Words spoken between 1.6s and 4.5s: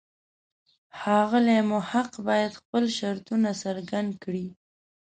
محق باید خپل شرطونه څرګند کړي.